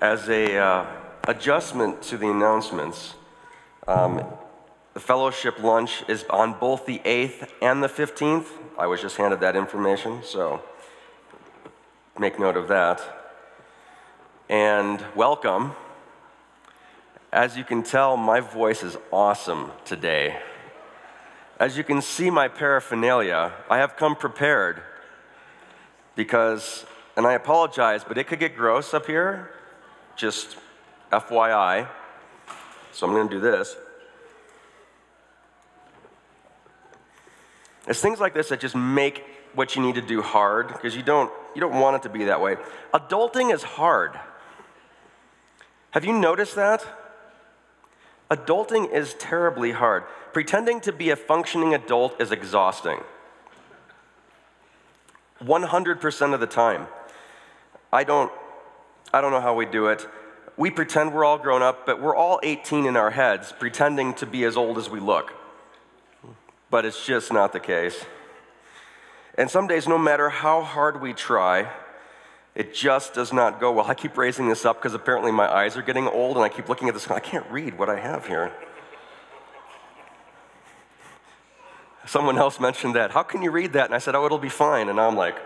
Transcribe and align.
As 0.00 0.28
a 0.28 0.56
uh, 0.56 0.86
adjustment 1.24 2.02
to 2.02 2.16
the 2.16 2.28
announcements, 2.28 3.14
um, 3.88 4.22
the 4.94 5.00
fellowship 5.00 5.60
lunch 5.60 6.04
is 6.06 6.24
on 6.30 6.52
both 6.52 6.86
the 6.86 7.00
8th 7.00 7.48
and 7.60 7.82
the 7.82 7.88
15th. 7.88 8.46
I 8.78 8.86
was 8.86 9.00
just 9.00 9.16
handed 9.16 9.40
that 9.40 9.56
information, 9.56 10.22
so 10.22 10.62
make 12.16 12.38
note 12.38 12.56
of 12.56 12.68
that. 12.68 13.00
And 14.48 15.04
welcome. 15.16 15.72
As 17.32 17.56
you 17.56 17.64
can 17.64 17.82
tell, 17.82 18.16
my 18.16 18.38
voice 18.38 18.84
is 18.84 18.96
awesome 19.12 19.72
today. 19.84 20.40
As 21.58 21.76
you 21.76 21.82
can 21.82 22.02
see 22.02 22.30
my 22.30 22.46
paraphernalia, 22.46 23.52
I 23.68 23.78
have 23.78 23.96
come 23.96 24.14
prepared 24.14 24.80
because, 26.14 26.86
and 27.16 27.26
I 27.26 27.32
apologize, 27.32 28.04
but 28.04 28.16
it 28.16 28.28
could 28.28 28.38
get 28.38 28.54
gross 28.54 28.94
up 28.94 29.06
here 29.06 29.50
just 30.18 30.56
FYI. 31.10 31.88
So 32.92 33.06
I'm 33.06 33.14
going 33.14 33.28
to 33.28 33.34
do 33.34 33.40
this. 33.40 33.76
It's 37.86 38.02
things 38.02 38.20
like 38.20 38.34
this 38.34 38.50
that 38.50 38.60
just 38.60 38.76
make 38.76 39.24
what 39.54 39.74
you 39.74 39.80
need 39.80 39.94
to 39.94 40.02
do 40.02 40.20
hard 40.20 40.68
because 40.68 40.94
you 40.94 41.02
don't, 41.02 41.32
you 41.54 41.60
don't 41.60 41.80
want 41.80 41.96
it 41.96 42.02
to 42.02 42.10
be 42.10 42.24
that 42.24 42.40
way. 42.40 42.56
Adulting 42.92 43.54
is 43.54 43.62
hard. 43.62 44.18
Have 45.92 46.04
you 46.04 46.12
noticed 46.12 46.56
that? 46.56 46.84
Adulting 48.30 48.92
is 48.92 49.14
terribly 49.14 49.72
hard. 49.72 50.04
Pretending 50.34 50.82
to 50.82 50.92
be 50.92 51.08
a 51.08 51.16
functioning 51.16 51.72
adult 51.72 52.20
is 52.20 52.30
exhausting. 52.30 52.98
100% 55.42 56.34
of 56.34 56.40
the 56.40 56.46
time. 56.46 56.88
I 57.90 58.04
don't 58.04 58.30
I 59.12 59.20
don't 59.20 59.32
know 59.32 59.40
how 59.40 59.54
we 59.54 59.66
do 59.66 59.86
it. 59.86 60.06
We 60.56 60.70
pretend 60.70 61.14
we're 61.14 61.24
all 61.24 61.38
grown 61.38 61.62
up, 61.62 61.86
but 61.86 62.00
we're 62.00 62.16
all 62.16 62.40
18 62.42 62.84
in 62.84 62.96
our 62.96 63.10
heads, 63.10 63.54
pretending 63.58 64.14
to 64.14 64.26
be 64.26 64.44
as 64.44 64.56
old 64.56 64.76
as 64.76 64.90
we 64.90 65.00
look. 65.00 65.32
But 66.68 66.84
it's 66.84 67.06
just 67.06 67.32
not 67.32 67.52
the 67.52 67.60
case. 67.60 68.04
And 69.36 69.48
some 69.48 69.68
days, 69.68 69.86
no 69.86 69.98
matter 69.98 70.28
how 70.28 70.62
hard 70.62 71.00
we 71.00 71.12
try, 71.14 71.70
it 72.56 72.74
just 72.74 73.14
does 73.14 73.32
not 73.32 73.60
go 73.60 73.72
well. 73.72 73.86
I 73.88 73.94
keep 73.94 74.18
raising 74.18 74.48
this 74.48 74.64
up 74.64 74.76
because 74.76 74.94
apparently 74.94 75.30
my 75.30 75.50
eyes 75.50 75.76
are 75.76 75.82
getting 75.82 76.08
old, 76.08 76.36
and 76.36 76.44
I 76.44 76.48
keep 76.48 76.68
looking 76.68 76.88
at 76.88 76.94
this. 76.94 77.08
I 77.08 77.20
can't 77.20 77.46
read 77.50 77.78
what 77.78 77.88
I 77.88 77.98
have 78.00 78.26
here. 78.26 78.52
Someone 82.04 82.38
else 82.38 82.58
mentioned 82.58 82.94
that. 82.96 83.12
How 83.12 83.22
can 83.22 83.42
you 83.42 83.50
read 83.50 83.74
that? 83.74 83.84
And 83.84 83.94
I 83.94 83.98
said, 83.98 84.14
Oh, 84.14 84.24
it'll 84.26 84.38
be 84.38 84.48
fine. 84.48 84.88
And 84.88 84.98
I'm 85.00 85.14
like, 85.14 85.36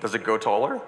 Does 0.00 0.14
it 0.14 0.24
go 0.24 0.36
taller? 0.38 0.80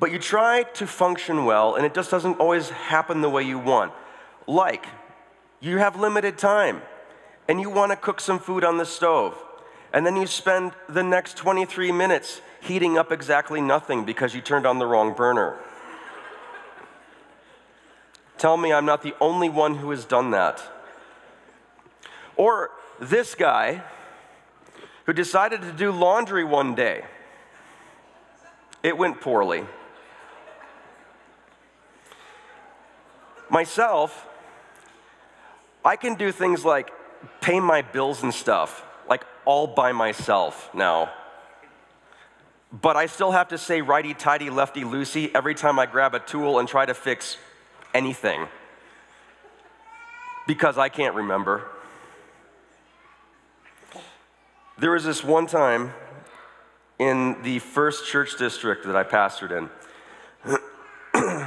But 0.00 0.12
you 0.12 0.18
try 0.18 0.62
to 0.62 0.86
function 0.86 1.44
well, 1.44 1.74
and 1.74 1.84
it 1.84 1.94
just 1.94 2.10
doesn't 2.10 2.38
always 2.38 2.70
happen 2.70 3.20
the 3.20 3.28
way 3.28 3.42
you 3.42 3.58
want. 3.58 3.92
Like, 4.46 4.86
you 5.60 5.78
have 5.78 5.98
limited 5.98 6.38
time, 6.38 6.82
and 7.48 7.60
you 7.60 7.68
want 7.68 7.90
to 7.90 7.96
cook 7.96 8.20
some 8.20 8.38
food 8.38 8.62
on 8.62 8.78
the 8.78 8.86
stove, 8.86 9.36
and 9.92 10.06
then 10.06 10.16
you 10.16 10.26
spend 10.26 10.72
the 10.88 11.02
next 11.02 11.36
23 11.36 11.90
minutes 11.90 12.40
heating 12.60 12.96
up 12.96 13.10
exactly 13.10 13.60
nothing 13.60 14.04
because 14.04 14.34
you 14.34 14.40
turned 14.40 14.66
on 14.66 14.78
the 14.78 14.86
wrong 14.86 15.14
burner. 15.14 15.58
Tell 18.36 18.56
me 18.56 18.72
I'm 18.72 18.86
not 18.86 19.02
the 19.02 19.14
only 19.20 19.48
one 19.48 19.76
who 19.76 19.90
has 19.90 20.04
done 20.04 20.30
that. 20.30 20.62
Or 22.36 22.70
this 23.00 23.34
guy 23.34 23.82
who 25.06 25.12
decided 25.12 25.62
to 25.62 25.72
do 25.72 25.90
laundry 25.90 26.44
one 26.44 26.76
day. 26.76 27.04
It 28.84 28.96
went 28.96 29.20
poorly. 29.20 29.64
Myself, 33.50 34.26
I 35.84 35.96
can 35.96 36.14
do 36.14 36.32
things 36.32 36.64
like 36.64 36.90
pay 37.40 37.60
my 37.60 37.82
bills 37.82 38.22
and 38.22 38.32
stuff, 38.32 38.84
like 39.08 39.24
all 39.44 39.66
by 39.66 39.92
myself 39.92 40.70
now. 40.74 41.10
But 42.70 42.96
I 42.96 43.06
still 43.06 43.30
have 43.30 43.48
to 43.48 43.58
say 43.58 43.80
righty 43.80 44.12
tighty, 44.12 44.50
lefty 44.50 44.82
loosey 44.82 45.30
every 45.34 45.54
time 45.54 45.78
I 45.78 45.86
grab 45.86 46.14
a 46.14 46.18
tool 46.18 46.58
and 46.58 46.68
try 46.68 46.84
to 46.84 46.94
fix 46.94 47.38
anything 47.94 48.46
because 50.46 50.76
I 50.76 50.88
can't 50.88 51.14
remember. 51.14 51.64
There 54.78 54.92
was 54.92 55.04
this 55.04 55.24
one 55.24 55.46
time 55.46 55.92
in 56.98 57.42
the 57.42 57.58
first 57.58 58.06
church 58.06 58.38
district 58.38 58.84
that 58.86 58.96
I 58.96 59.04
pastored 59.04 59.50
in. 59.50 59.70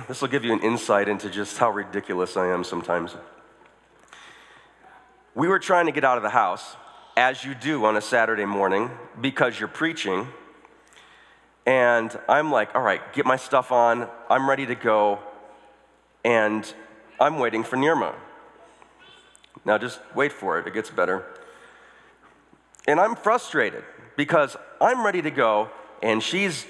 this 0.08 0.22
will 0.22 0.28
give 0.28 0.44
you 0.44 0.54
an 0.54 0.60
insight 0.60 1.08
into 1.08 1.30
just 1.30 1.58
how 1.58 1.72
ridiculous 1.72 2.38
I 2.38 2.48
am 2.48 2.64
sometimes. 2.64 3.16
We 5.36 5.48
were 5.48 5.60
trying 5.60 5.86
to 5.86 5.92
get 5.92 6.04
out 6.04 6.18
of 6.18 6.24
the 6.24 6.30
house, 6.30 6.76
as 7.16 7.44
you 7.44 7.56
do 7.56 7.86
on 7.86 7.98
a 7.98 8.02
Saturday 8.02 8.46
morning, 8.46 8.90
because 9.20 9.60
you're 9.60 9.70
preaching. 9.70 10.28
And 11.66 12.18
I'm 12.28 12.52
like, 12.52 12.76
all 12.76 12.82
right, 12.82 13.02
get 13.14 13.26
my 13.26 13.38
stuff 13.38 13.72
on. 13.72 14.08
I'm 14.30 14.50
ready 14.50 14.66
to 14.66 14.76
go. 14.76 15.20
And 16.24 16.72
I'm 17.20 17.40
waiting 17.40 17.64
for 17.64 17.78
Nirma. 17.78 18.16
Now 19.64 19.78
just 19.78 20.00
wait 20.16 20.32
for 20.32 20.60
it, 20.60 20.68
it 20.68 20.74
gets 20.74 20.90
better. 20.90 21.26
And 22.88 23.00
I'm 23.00 23.16
frustrated 23.16 23.84
because 24.18 24.58
I'm 24.80 25.06
ready 25.06 25.22
to 25.22 25.32
go, 25.32 25.70
and 26.02 26.22
she's 26.22 26.66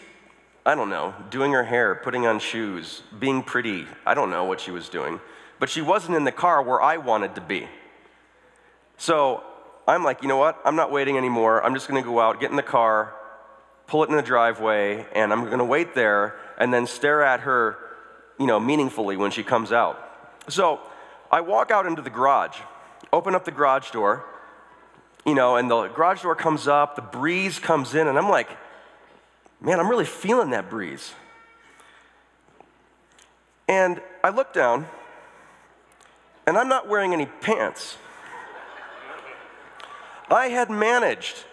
I 0.65 0.75
don't 0.75 0.89
know, 0.89 1.15
doing 1.29 1.53
her 1.53 1.63
hair, 1.63 1.95
putting 1.95 2.27
on 2.27 2.39
shoes, 2.39 3.01
being 3.19 3.41
pretty. 3.41 3.87
I 4.05 4.13
don't 4.13 4.29
know 4.29 4.45
what 4.45 4.59
she 4.59 4.71
was 4.71 4.89
doing. 4.89 5.19
But 5.59 5.69
she 5.69 5.81
wasn't 5.81 6.17
in 6.17 6.23
the 6.23 6.31
car 6.31 6.61
where 6.61 6.81
I 6.81 6.97
wanted 6.97 7.35
to 7.35 7.41
be. 7.41 7.67
So 8.97 9.43
I'm 9.87 10.03
like, 10.03 10.21
you 10.21 10.27
know 10.27 10.37
what? 10.37 10.59
I'm 10.63 10.75
not 10.75 10.91
waiting 10.91 11.17
anymore. 11.17 11.63
I'm 11.63 11.73
just 11.73 11.87
going 11.87 12.01
to 12.01 12.07
go 12.07 12.19
out, 12.19 12.39
get 12.39 12.51
in 12.51 12.55
the 12.55 12.63
car, 12.63 13.13
pull 13.87 14.03
it 14.03 14.09
in 14.09 14.15
the 14.15 14.21
driveway, 14.21 15.05
and 15.13 15.33
I'm 15.33 15.45
going 15.45 15.57
to 15.57 15.65
wait 15.65 15.95
there 15.95 16.39
and 16.57 16.71
then 16.73 16.85
stare 16.85 17.23
at 17.23 17.41
her, 17.41 17.77
you 18.39 18.45
know, 18.45 18.59
meaningfully 18.59 19.17
when 19.17 19.31
she 19.31 19.43
comes 19.43 19.71
out. 19.71 19.99
So 20.47 20.79
I 21.31 21.41
walk 21.41 21.71
out 21.71 21.87
into 21.87 22.01
the 22.03 22.09
garage, 22.11 22.57
open 23.11 23.33
up 23.33 23.45
the 23.45 23.51
garage 23.51 23.89
door, 23.91 24.25
you 25.25 25.33
know, 25.33 25.55
and 25.55 25.69
the 25.69 25.87
garage 25.87 26.21
door 26.21 26.35
comes 26.35 26.67
up, 26.67 26.95
the 26.95 27.01
breeze 27.01 27.59
comes 27.59 27.95
in, 27.95 28.07
and 28.07 28.17
I'm 28.17 28.29
like, 28.29 28.49
man, 29.61 29.79
I'm 29.79 29.89
really 29.89 30.05
feeling 30.05 30.49
that 30.49 30.69
breeze. 30.69 31.13
And 33.67 34.01
I 34.23 34.29
look 34.29 34.53
down, 34.53 34.87
and 36.45 36.57
I'm 36.57 36.67
not 36.67 36.87
wearing 36.89 37.13
any 37.13 37.27
pants. 37.27 37.97
I 40.29 40.47
had 40.47 40.69
managed 40.69 41.45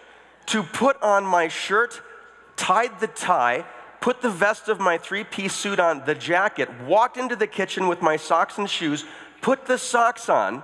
to 0.47 0.63
put 0.63 1.01
on 1.01 1.23
my 1.23 1.47
shirt, 1.47 2.01
tied 2.55 2.99
the 2.99 3.07
tie, 3.07 3.65
put 4.01 4.21
the 4.21 4.29
vest 4.29 4.67
of 4.67 4.79
my 4.79 4.97
three 4.97 5.23
piece 5.23 5.53
suit 5.53 5.79
on, 5.79 6.03
the 6.05 6.15
jacket, 6.15 6.69
walked 6.81 7.17
into 7.17 7.35
the 7.35 7.47
kitchen 7.47 7.87
with 7.87 8.01
my 8.01 8.15
socks 8.15 8.57
and 8.57 8.69
shoes, 8.69 9.05
put 9.41 9.65
the 9.65 9.77
socks 9.77 10.29
on, 10.29 10.63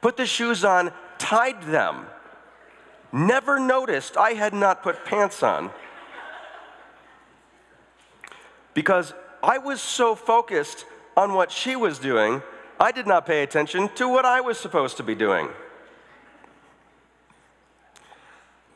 put 0.00 0.16
the 0.16 0.26
shoes 0.26 0.64
on, 0.64 0.90
tied 1.18 1.62
them. 1.62 2.06
Never 3.12 3.60
noticed 3.60 4.16
I 4.16 4.30
had 4.30 4.52
not 4.52 4.82
put 4.82 5.04
pants 5.04 5.42
on 5.42 5.70
because 8.74 9.14
I 9.42 9.58
was 9.58 9.80
so 9.80 10.14
focused 10.14 10.84
on 11.16 11.32
what 11.32 11.50
she 11.50 11.76
was 11.76 11.98
doing, 11.98 12.42
I 12.78 12.92
did 12.92 13.06
not 13.06 13.24
pay 13.24 13.42
attention 13.42 13.88
to 13.94 14.08
what 14.08 14.24
I 14.24 14.40
was 14.40 14.58
supposed 14.58 14.96
to 14.98 15.02
be 15.02 15.14
doing. 15.14 15.48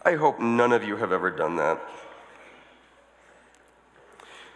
I 0.04 0.14
hope 0.14 0.40
none 0.40 0.72
of 0.72 0.84
you 0.84 0.96
have 0.96 1.12
ever 1.12 1.30
done 1.30 1.56
that. 1.56 1.80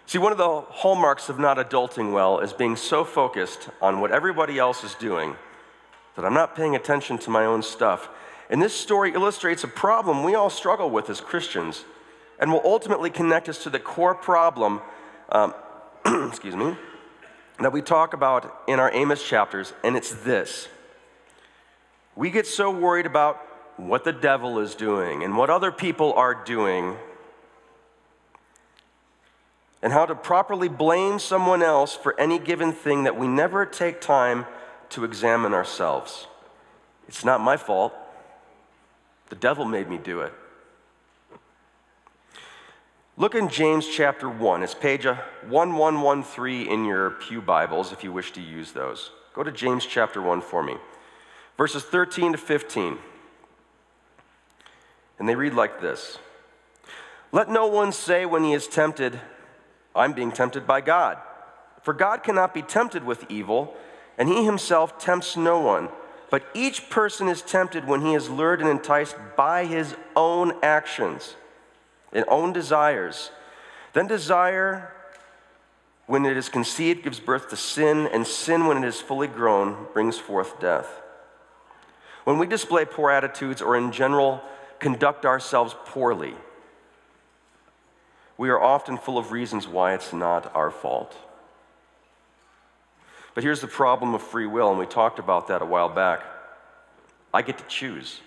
See, 0.07 0.19
one 0.19 0.33
of 0.33 0.39
the 0.39 0.61
hallmarks 0.61 1.29
of 1.29 1.39
not 1.39 1.57
adulting 1.57 2.13
well 2.13 2.39
is 2.39 2.53
being 2.53 2.77
so 2.77 3.05
focused 3.05 3.69
on 3.81 4.01
what 4.01 4.13
everybody 4.13 4.59
else 4.59 4.85
is 4.85 4.95
doing 4.95 5.37
that 6.17 6.25
I'm 6.25 6.35
not 6.35 6.55
paying 6.55 6.77
attention 6.77 7.19
to 7.19 7.31
my 7.31 7.45
own 7.45 7.63
stuff. 7.63 8.11
And 8.51 8.61
this 8.61 8.75
story 8.75 9.15
illustrates 9.15 9.65
a 9.65 9.69
problem 9.69 10.23
we 10.23 10.35
all 10.35 10.51
struggle 10.51 10.91
with 10.91 11.09
as 11.09 11.21
Christians 11.21 11.85
and 12.39 12.53
will 12.53 12.63
ultimately 12.65 13.09
connect 13.09 13.49
us 13.49 13.63
to 13.63 13.71
the 13.71 13.79
core 13.79 14.15
problem 14.15 14.83
um, 15.33 15.55
excuse 16.29 16.55
me, 16.55 16.77
that 17.59 17.73
we 17.73 17.83
talk 17.83 18.13
about 18.13 18.63
in 18.69 18.79
our 18.79 18.93
Amos 18.93 19.27
chapters, 19.27 19.73
and 19.83 19.97
it's 19.97 20.13
this. 20.13 20.69
We 22.15 22.31
get 22.31 22.47
so 22.47 22.71
worried 22.71 23.07
about 23.07 23.41
what 23.77 24.05
the 24.05 24.13
devil 24.13 24.59
is 24.59 24.75
doing 24.75 25.25
and 25.25 25.37
what 25.37 25.51
other 25.51 25.73
people 25.73 26.13
are 26.13 26.35
doing 26.35 26.97
and 29.83 29.93
how 29.93 30.07
to 30.07 30.15
properly 30.15 30.69
blame 30.69 31.19
someone 31.19 31.63
else 31.63 31.97
for 31.97 32.19
any 32.21 32.39
given 32.39 32.73
thing 32.73 33.05
that 33.05 33.19
we 33.19 33.27
never 33.27 33.67
take 33.67 34.01
time 34.01 34.47
to 34.91 35.05
examine 35.05 35.55
ourselves. 35.55 36.29
It's 37.09 37.25
not 37.25 37.41
my 37.41 37.57
fault. 37.57 37.93
The 39.31 39.37
devil 39.37 39.65
made 39.65 39.89
me 39.89 39.99
do 39.99 40.21
it. 40.21 40.33
Look 43.23 43.37
in 43.37 43.49
James 43.49 43.87
chapter 43.87 44.29
1. 44.29 44.65
It's 44.65 44.75
page 44.75 45.07
uh, 45.07 45.15
1113 45.49 46.67
in 46.67 46.85
your 46.85 47.11
Pew 47.11 47.41
Bibles 47.41 47.93
if 47.93 48.03
you 48.03 48.13
wish 48.13 48.33
to 48.33 48.41
use 48.41 48.73
those. 48.73 49.13
Go 49.33 49.45
to 49.45 49.53
James 49.53 49.87
chapter 49.87 50.21
1 50.21 50.41
for 50.41 50.61
me. 50.61 50.75
Verses 51.57 51.85
13 51.85 52.33
to 52.33 52.39
15. 52.39 52.99
And 55.21 55.29
they 55.29 55.37
read 55.37 55.55
like 55.55 55.81
this 55.81 56.19
Let 57.31 57.49
no 57.49 57.69
one 57.69 57.93
say 57.93 58.27
when 58.27 58.43
he 58.43 58.55
is 58.55 58.67
tempted, 58.67 59.21
I'm 59.95 60.15
being 60.15 60.33
tempted 60.33 60.67
by 60.67 60.81
God. 60.81 61.17
For 61.83 61.95
God 61.95 62.25
cannot 62.25 62.53
be 62.53 62.63
tempted 62.63 63.05
with 63.05 63.31
evil, 63.31 63.77
and 64.19 64.29
he 64.29 64.45
himself 64.45 64.99
tempts 64.99 65.37
no 65.37 65.61
one. 65.61 65.91
But 66.29 66.43
each 66.55 66.91
person 66.91 67.29
is 67.29 67.41
tempted 67.41 67.87
when 67.87 68.01
he 68.01 68.15
is 68.15 68.29
lured 68.29 68.61
and 68.61 68.69
enticed 68.69 69.15
by 69.37 69.67
his 69.67 69.95
own 70.17 70.55
actions 70.61 71.37
and 72.13 72.25
own 72.29 72.53
desires. 72.53 73.31
Then 73.93 74.07
desire, 74.07 74.93
when 76.07 76.25
it 76.25 76.37
is 76.37 76.49
conceived, 76.49 77.05
gives 77.05 77.21
birth 77.21 77.49
to 77.51 77.57
sin, 77.57 78.07
and 78.07 78.27
sin, 78.27 78.67
when 78.67 78.83
it 78.83 78.87
is 78.87 79.01
fully 79.01 79.29
grown, 79.29 79.87
brings 79.93 80.19
forth 80.19 80.61
death. 80.61 81.01
When 82.25 82.39
we 82.39 82.47
display 82.47 82.85
poor 82.85 83.11
attitudes 83.11 83.61
or 83.61 83.77
in 83.77 83.93
general 83.93 84.43
conduct 84.79 85.27
ourselves 85.27 85.75
poorly, 85.87 86.35
we 88.37 88.49
are 88.49 88.61
often 88.61 88.97
full 88.97 89.19
of 89.19 89.33
reasons 89.33 89.69
why 89.69 89.95
it's 89.95 90.13
not 90.13 90.55
our 90.55 90.71
fault. 90.71 91.17
But 93.35 93.45
here's 93.45 93.61
the 93.61 93.67
problem 93.67 94.15
of 94.15 94.23
free 94.23 94.47
will, 94.47 94.71
and 94.71 94.79
we 94.79 94.87
talked 94.87 95.19
about 95.19 95.49
that 95.49 95.63
a 95.63 95.67
while 95.67 95.89
back. 95.89 96.23
I 97.33 97.43
get 97.43 97.59
to 97.59 97.65
choose. 97.65 98.21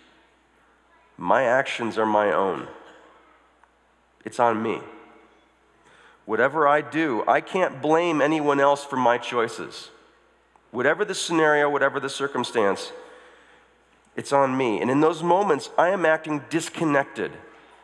My 1.18 1.44
actions 1.44 1.98
are 1.98 2.06
my 2.06 2.32
own. 2.32 2.68
It's 4.25 4.39
on 4.39 4.62
me. 4.62 4.81
Whatever 6.25 6.68
I 6.68 6.81
do, 6.81 7.24
I 7.27 7.39
can't 7.39 7.81
blame 7.81 8.19
anyone 8.19 8.60
else 8.60 8.83
for 8.83 8.95
my 8.95 9.18
choices. 9.19 9.92
Whatever 10.72 11.06
the 11.06 11.13
scenario, 11.13 11.69
whatever 11.69 12.00
the 12.00 12.10
circumstance, 12.10 12.92
it's 14.16 14.33
on 14.33 14.57
me. 14.57 14.81
And 14.81 14.89
in 14.89 15.01
those 15.01 15.22
moments, 15.22 15.69
I 15.77 15.89
am 15.89 16.06
acting 16.06 16.44
disconnected 16.50 17.31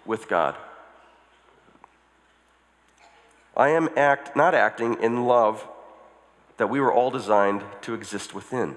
with 0.06 0.28
God. 0.28 0.56
I 3.56 3.70
am 3.70 3.90
act, 3.96 4.36
not 4.36 4.56
acting 4.56 5.02
in 5.02 5.26
love 5.26 5.68
that 6.58 6.68
we 6.68 6.80
were 6.80 6.92
all 6.92 7.12
designed 7.12 7.64
to 7.82 7.94
exist 7.94 8.34
within. 8.34 8.76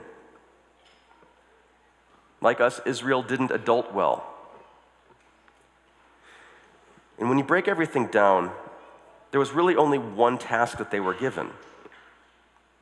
Like 2.40 2.61
us, 2.61 2.81
Israel 2.84 3.22
didn't 3.22 3.50
adult 3.50 3.94
well. 3.94 4.34
And 7.19 7.28
when 7.28 7.38
you 7.38 7.44
break 7.44 7.69
everything 7.69 8.06
down, 8.06 8.50
there 9.31 9.40
was 9.40 9.52
really 9.52 9.76
only 9.76 9.99
one 9.99 10.38
task 10.38 10.78
that 10.78 10.90
they 10.90 11.00
were 11.00 11.14
given. 11.14 11.50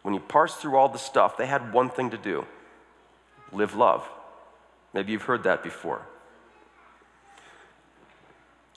When 0.02 0.14
you 0.14 0.20
parse 0.20 0.54
through 0.56 0.76
all 0.76 0.88
the 0.88 0.98
stuff, 0.98 1.36
they 1.36 1.46
had 1.46 1.72
one 1.72 1.88
thing 1.88 2.10
to 2.10 2.18
do 2.18 2.46
live 3.52 3.74
love. 3.74 4.08
Maybe 4.94 5.12
you've 5.12 5.22
heard 5.22 5.44
that 5.44 5.62
before. 5.62 6.02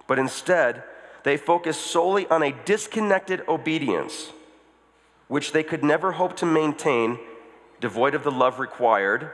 But 0.07 0.19
instead, 0.19 0.83
they 1.23 1.37
focused 1.37 1.81
solely 1.81 2.27
on 2.27 2.43
a 2.43 2.51
disconnected 2.65 3.41
obedience, 3.47 4.31
which 5.27 5.51
they 5.51 5.63
could 5.63 5.83
never 5.83 6.13
hope 6.13 6.35
to 6.37 6.45
maintain, 6.45 7.17
devoid 7.79 8.13
of 8.13 8.23
the 8.23 8.31
love 8.31 8.59
required 8.59 9.31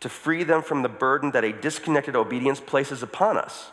to 0.00 0.08
free 0.08 0.42
them 0.44 0.62
from 0.62 0.82
the 0.82 0.88
burden 0.88 1.30
that 1.30 1.44
a 1.44 1.52
disconnected 1.52 2.16
obedience 2.16 2.60
places 2.60 3.02
upon 3.02 3.38
us. 3.38 3.70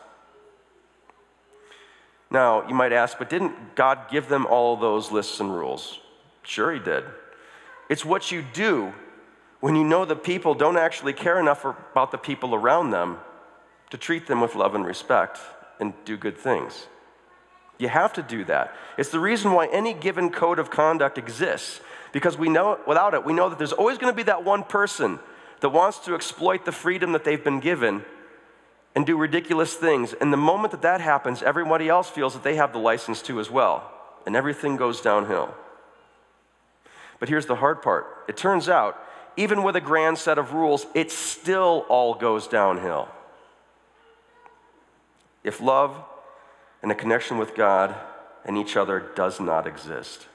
Now, 2.32 2.68
you 2.68 2.76
might 2.76 2.94
ask, 2.94 3.18
but 3.18 3.30
didn't 3.30 3.76
God 3.76 4.10
give 4.12 4.28
them 4.28 4.46
all 4.46 4.78
those 4.78 5.12
lists 5.12 5.40
and 5.40 5.54
rules? 5.54 6.00
Sure, 6.44 6.72
He 6.72 6.80
did. 6.80 7.04
It's 7.90 8.06
what 8.06 8.32
you 8.32 8.44
do 8.54 8.94
when 9.60 9.76
you 9.76 9.84
know 9.84 10.06
the 10.06 10.16
people 10.16 10.54
don't 10.54 10.78
actually 10.78 11.14
care 11.14 11.40
enough 11.40 11.66
about 11.66 12.12
the 12.12 12.18
people 12.18 12.54
around 12.54 12.92
them 12.92 13.18
to 13.90 13.98
treat 13.98 14.28
them 14.28 14.42
with 14.42 14.56
love 14.56 14.76
and 14.76 14.86
respect 14.86 15.40
and 15.80 15.94
do 16.06 16.16
good 16.18 16.38
things. 16.38 16.88
You 17.80 17.88
have 17.88 18.14
to 18.14 18.22
do 18.22 18.44
that. 18.46 18.76
It's 18.98 19.10
the 19.10 19.20
reason 19.20 19.52
why 19.54 19.68
any 19.68 19.94
given 19.94 20.30
code 20.30 20.60
of 20.60 20.70
conduct 20.70 21.18
exists, 21.18 21.80
because 22.12 22.38
we 22.38 22.50
know 22.50 22.80
without 22.86 23.14
it, 23.14 23.26
we 23.26 23.34
know 23.34 23.50
that 23.50 23.58
there's 23.58 23.74
always 23.74 23.98
going 23.98 24.12
to 24.12 24.16
be 24.16 24.24
that 24.24 24.44
one 24.44 24.64
person 24.64 25.20
that 25.62 25.70
wants 25.70 26.00
to 26.00 26.14
exploit 26.14 26.66
the 26.66 26.72
freedom 26.72 27.14
that 27.14 27.24
they've 27.24 27.44
been 27.44 27.60
given 27.60 28.04
and 29.00 29.06
do 29.06 29.16
ridiculous 29.16 29.76
things. 29.76 30.12
And 30.12 30.34
the 30.34 30.36
moment 30.36 30.72
that 30.72 30.82
that 30.82 31.00
happens, 31.00 31.42
everybody 31.42 31.88
else 31.88 32.10
feels 32.10 32.34
that 32.34 32.44
they 32.44 32.58
have 32.58 32.74
the 32.74 32.80
license 32.80 33.22
to 33.22 33.40
as 33.40 33.50
well, 33.50 33.90
and 34.26 34.36
everything 34.36 34.76
goes 34.76 35.00
downhill. 35.00 35.56
But 37.18 37.30
here's 37.30 37.46
the 37.46 37.56
hard 37.56 37.82
part 37.82 38.26
it 38.28 38.36
turns 38.36 38.68
out, 38.68 39.02
even 39.38 39.64
with 39.64 39.78
a 39.78 39.80
grand 39.80 40.18
set 40.18 40.38
of 40.38 40.52
rules, 40.52 40.86
it 40.94 41.12
still 41.12 41.86
all 41.88 42.14
goes 42.14 42.46
downhill. 42.46 43.08
If 45.46 45.62
love 45.62 45.96
and 46.84 46.92
a 46.92 46.96
connection 46.96 47.38
with 47.38 47.56
God 47.56 47.96
and 48.44 48.58
each 48.58 48.76
other 48.76 49.00
does 49.16 49.40
not 49.40 49.66
exist. 49.66 50.28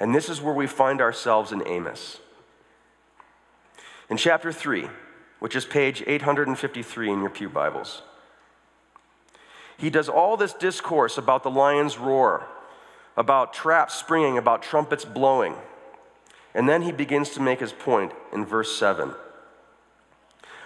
And 0.00 0.14
this 0.14 0.30
is 0.30 0.40
where 0.40 0.54
we 0.54 0.66
find 0.66 1.02
ourselves 1.02 1.52
in 1.52 1.68
Amos. 1.68 2.18
In 4.08 4.16
chapter 4.16 4.50
3, 4.50 4.88
which 5.46 5.54
is 5.54 5.64
page 5.64 6.02
853 6.08 7.08
in 7.08 7.20
your 7.20 7.30
Pew 7.30 7.48
Bibles. 7.48 8.02
He 9.78 9.90
does 9.90 10.08
all 10.08 10.36
this 10.36 10.52
discourse 10.52 11.18
about 11.18 11.44
the 11.44 11.52
lion's 11.52 11.98
roar, 11.98 12.48
about 13.16 13.54
traps 13.54 13.94
springing, 13.94 14.38
about 14.38 14.64
trumpets 14.64 15.04
blowing. 15.04 15.54
And 16.52 16.68
then 16.68 16.82
he 16.82 16.90
begins 16.90 17.30
to 17.30 17.40
make 17.40 17.60
his 17.60 17.72
point 17.72 18.10
in 18.32 18.44
verse 18.44 18.76
7. 18.76 19.12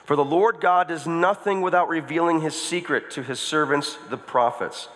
For 0.06 0.16
the 0.16 0.24
Lord 0.24 0.62
God 0.62 0.88
does 0.88 1.06
nothing 1.06 1.60
without 1.60 1.90
revealing 1.90 2.40
his 2.40 2.58
secret 2.58 3.10
to 3.10 3.22
his 3.22 3.38
servants, 3.38 3.98
the 4.08 4.16
prophets. 4.16 4.88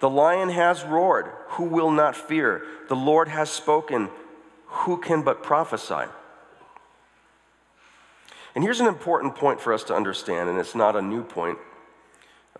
The 0.00 0.08
lion 0.08 0.48
has 0.48 0.82
roared, 0.82 1.26
who 1.48 1.64
will 1.64 1.90
not 1.90 2.16
fear? 2.16 2.64
The 2.88 2.96
Lord 2.96 3.28
has 3.28 3.50
spoken, 3.50 4.08
who 4.64 4.96
can 4.96 5.20
but 5.20 5.42
prophesy? 5.42 6.06
And 8.56 8.64
here's 8.64 8.80
an 8.80 8.86
important 8.86 9.34
point 9.36 9.60
for 9.60 9.74
us 9.74 9.84
to 9.84 9.94
understand, 9.94 10.48
and 10.48 10.58
it's 10.58 10.74
not 10.74 10.96
a 10.96 11.02
new 11.02 11.22
point, 11.22 11.58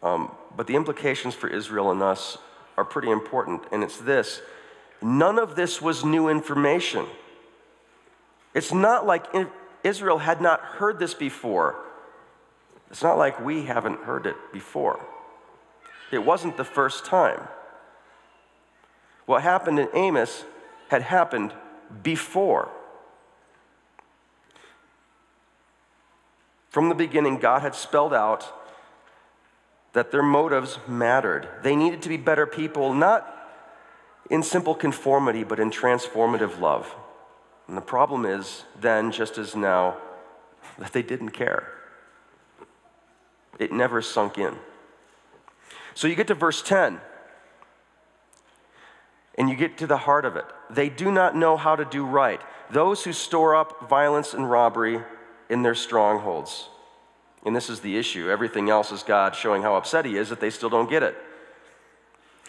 um, 0.03 0.31
but 0.55 0.67
the 0.67 0.77
implications 0.77 1.35
for 1.35 1.49
Israel 1.49 1.91
and 1.91 2.03
us 2.03 2.37
are 2.77 2.85
pretty 2.85 3.11
important, 3.11 3.63
and 3.73 3.83
it's 3.83 3.97
this 3.97 4.43
none 5.01 5.39
of 5.39 5.57
this 5.57 5.81
was 5.81 6.05
new 6.05 6.29
information. 6.29 7.07
It's 8.53 8.75
not 8.75 9.07
like 9.07 9.25
Israel 9.83 10.19
had 10.19 10.43
not 10.43 10.61
heard 10.61 10.99
this 10.99 11.15
before. 11.15 11.77
It's 12.91 13.03
not 13.03 13.17
like 13.17 13.41
we 13.41 13.65
haven't 13.65 14.01
heard 14.01 14.27
it 14.27 14.37
before. 14.53 15.01
It 16.13 16.19
wasn't 16.19 16.59
the 16.59 16.65
first 16.65 17.07
time. 17.07 17.41
What 19.25 19.43
happened 19.43 19.79
in 19.79 19.89
Amos 19.95 20.45
had 20.89 21.01
happened 21.01 21.55
before. 22.03 22.69
From 26.77 26.91
the 26.91 26.95
beginning, 26.95 27.39
God 27.39 27.63
had 27.63 27.75
spelled 27.75 28.13
out 28.13 28.53
that 29.95 30.11
their 30.11 30.23
motives 30.23 30.79
mattered. 30.87 31.49
They 31.63 31.75
needed 31.75 32.03
to 32.03 32.11
be 32.11 32.19
better 32.19 32.47
people, 32.47 32.93
not 32.93 33.35
in 34.29 34.43
simple 34.43 34.75
conformity, 34.75 35.43
but 35.43 35.59
in 35.59 35.71
transformative 35.71 36.61
love. 36.61 36.95
And 37.67 37.79
the 37.79 37.81
problem 37.81 38.27
is, 38.27 38.65
then, 38.79 39.11
just 39.11 39.39
as 39.39 39.57
now, 39.57 39.97
that 40.77 40.93
they 40.93 41.01
didn't 41.01 41.31
care. 41.31 41.73
It 43.59 43.73
never 43.73 44.03
sunk 44.03 44.37
in. 44.37 44.55
So 45.95 46.09
you 46.09 46.15
get 46.15 46.27
to 46.27 46.35
verse 46.35 46.61
10, 46.61 47.01
and 49.39 49.49
you 49.49 49.57
get 49.57 49.79
to 49.79 49.87
the 49.87 49.97
heart 49.97 50.27
of 50.27 50.37
it. 50.37 50.45
They 50.69 50.91
do 50.91 51.11
not 51.11 51.35
know 51.35 51.57
how 51.57 51.75
to 51.75 51.87
do 51.87 52.05
right. 52.05 52.43
Those 52.71 53.05
who 53.05 53.15
store 53.15 53.57
up 53.57 53.89
violence 53.89 54.35
and 54.35 54.51
robbery 54.51 55.01
in 55.49 55.63
their 55.63 55.75
strongholds. 55.75 56.69
And 57.45 57.55
this 57.55 57.71
is 57.71 57.81
the 57.81 57.97
issue. 57.97 58.31
Everything 58.31 58.71
else 58.71 58.91
is 58.91 59.03
God 59.03 59.37
showing 59.37 59.63
how 59.63 59.77
upset 59.77 60.05
he 60.05 60.17
is 60.17 60.29
that 60.31 60.41
they 60.41 60.51
still 60.51 60.69
don't 60.69 60.91
get 60.91 61.03
it. 61.03 61.17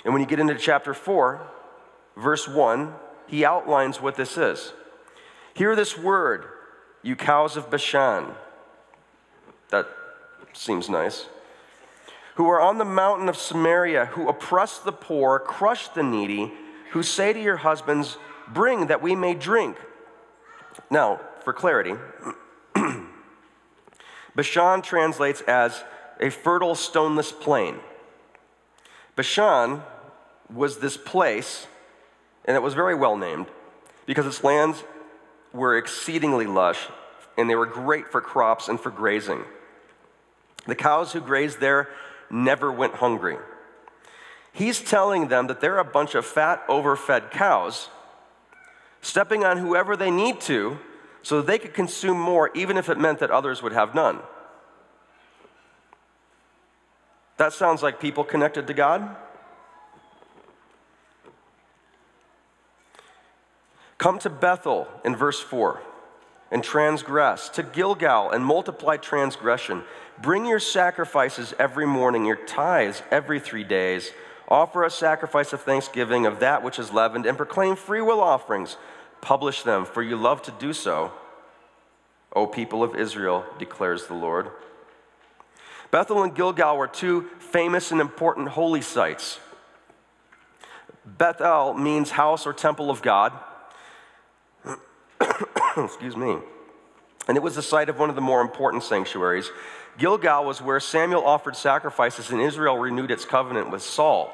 And 0.04 0.14
when 0.14 0.22
you 0.22 0.28
get 0.28 0.40
into 0.40 0.56
chapter 0.56 0.94
4, 0.94 1.42
verse 2.16 2.48
1, 2.48 2.94
he 3.28 3.46
outlines 3.46 4.02
what 4.02 4.16
this 4.16 4.38
is. 4.38 4.74
Hear 5.54 5.76
this 5.76 5.98
word, 5.98 6.46
you 7.04 7.16
cows 7.16 7.58
of 7.58 7.70
Bashan. 7.70 8.28
That 9.70 9.88
seems 10.54 10.90
nice. 10.90 11.28
Who 12.36 12.48
are 12.50 12.62
on 12.62 12.78
the 12.78 12.86
mountain 12.86 13.30
of 13.30 13.36
Samaria, 13.36 14.06
who 14.08 14.30
oppress 14.30 14.80
the 14.80 14.92
poor, 14.92 15.40
crush 15.40 15.90
the 15.90 16.04
needy, 16.04 16.54
who 16.92 17.04
say 17.04 17.34
to 17.34 17.42
your 17.42 17.58
husbands, 17.58 18.18
Bring 18.48 18.88
that 18.88 19.02
we 19.02 19.16
may 19.16 19.34
drink. 19.34 19.78
Now, 20.90 21.20
for 21.44 21.52
clarity, 21.52 21.96
Bashan 24.38 24.84
translates 24.84 25.42
as 25.42 25.84
a 26.20 26.30
fertile, 26.30 26.76
stoneless 26.76 27.32
plain. 27.32 27.80
Bashan 29.16 29.82
was 30.54 30.78
this 30.78 30.96
place, 30.96 31.66
and 32.46 32.56
it 32.56 32.62
was 32.62 32.76
very 32.76 32.94
well 32.94 33.18
named 33.18 33.48
because 34.06 34.28
its 34.28 34.44
lands 34.44 34.84
were 35.54 35.76
exceedingly 35.76 36.46
lush 36.46 36.88
and 37.36 37.50
they 37.50 37.56
were 37.56 37.66
great 37.66 38.12
for 38.12 38.22
crops 38.22 38.68
and 38.68 38.80
for 38.80 38.92
grazing. 38.92 39.44
The 40.68 40.76
cows 40.76 41.14
who 41.14 41.20
grazed 41.20 41.60
there 41.60 41.90
never 42.30 42.72
went 42.72 42.96
hungry. 42.96 43.38
He's 44.54 44.80
telling 44.80 45.30
them 45.30 45.48
that 45.48 45.62
they're 45.62 45.80
a 45.80 45.84
bunch 45.84 46.14
of 46.14 46.28
fat, 46.28 46.64
overfed 46.70 47.32
cows, 47.32 47.90
stepping 49.02 49.44
on 49.44 49.58
whoever 49.58 49.98
they 49.98 50.12
need 50.12 50.42
to 50.42 50.78
so 51.28 51.42
they 51.42 51.60
could 51.60 51.74
consume 51.74 52.18
more, 52.18 52.50
even 52.56 52.78
if 52.78 52.88
it 52.88 52.98
meant 52.98 53.20
that 53.20 53.30
others 53.32 53.62
would 53.62 53.74
have 53.74 53.94
none. 53.94 54.20
That 57.36 57.52
sounds 57.52 57.84
like 57.84 58.00
people 58.00 58.24
connected 58.24 58.66
to 58.68 58.74
God. 58.74 59.14
Come 63.98 64.20
to 64.20 64.30
Bethel 64.30 64.88
in 65.04 65.18
verse 65.18 65.42
4 65.42 65.82
and 66.50 66.64
transgress, 66.64 67.50
to 67.50 67.62
Gilgal 67.62 68.32
and 68.32 68.46
multiply 68.46 68.96
transgression. 68.96 69.84
Bring 70.22 70.46
your 70.46 70.62
sacrifices 70.62 71.54
every 71.60 71.86
morning, 71.86 72.24
your 72.24 72.38
tithes 72.38 73.04
every 73.12 73.42
three 73.42 73.66
days. 73.66 74.14
Offer 74.48 74.86
a 74.86 74.90
sacrifice 74.90 75.52
of 75.52 75.60
thanksgiving 75.60 76.26
of 76.26 76.40
that 76.40 76.64
which 76.64 76.80
is 76.80 76.94
leavened, 76.94 77.26
and 77.26 77.36
proclaim 77.36 77.76
freewill 77.76 78.22
offerings. 78.22 78.78
Publish 79.22 79.64
them, 79.64 79.86
for 79.86 80.02
you 80.02 80.16
love 80.16 80.42
to 80.44 80.52
do 80.52 80.74
so. 80.74 81.12
O 82.34 82.46
people 82.46 82.84
of 82.84 82.96
Israel, 82.96 83.46
declares 83.58 84.08
the 84.08 84.14
Lord. 84.14 84.52
Bethel 85.92 86.24
and 86.24 86.36
Gilgal 86.36 86.78
were 86.78 86.88
two 86.88 87.30
famous 87.40 87.92
and 87.92 88.02
important 88.02 88.50
holy 88.50 88.82
sites. 88.82 89.40
Bethel 91.06 91.74
means 91.74 92.12
house 92.12 92.46
or 92.46 92.54
temple 92.54 92.92
of 92.92 93.02
God. 93.02 93.34
Excuse 95.78 96.18
me. 96.18 96.38
And 97.28 97.38
it 97.38 97.44
was 97.44 97.56
the 97.56 97.62
site 97.62 97.90
of 97.90 97.98
one 97.98 98.10
of 98.10 98.16
the 98.16 98.22
more 98.22 98.42
important 98.42 98.84
sanctuaries. 98.84 99.50
Gilgal 99.98 100.46
was 100.46 100.62
where 100.62 100.80
Samuel 100.80 101.26
offered 101.26 101.56
sacrifices 101.56 102.30
and 102.30 102.42
Israel 102.42 102.78
renewed 102.78 103.12
its 103.12 103.26
covenant 103.26 103.72
with 103.72 103.82
Saul. 103.82 104.32